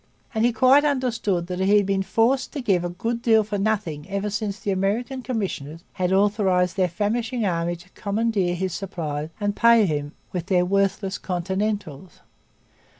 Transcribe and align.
And 0.33 0.43
he 0.45 0.51
quite 0.51 0.83
understood 0.83 1.45
that 1.45 1.59
he 1.59 1.77
had 1.77 1.85
been 1.85 2.01
forced 2.01 2.51
to 2.53 2.61
give 2.61 2.83
a 2.83 2.89
good 2.89 3.21
deal 3.21 3.43
for 3.43 3.59
nothing 3.59 4.09
ever 4.09 4.31
since 4.31 4.59
the 4.59 4.71
American 4.71 5.21
commissioners 5.21 5.83
had 5.93 6.11
authorized 6.11 6.75
their 6.75 6.89
famishing 6.89 7.45
army 7.45 7.75
to 7.75 7.89
commandeer 7.91 8.55
his 8.55 8.73
supplies 8.73 9.29
and 9.39 9.55
pay 9.55 9.85
him 9.85 10.13
with 10.33 10.47
their 10.47 10.65
worthless 10.65 11.19
'Continentals.' 11.19 12.21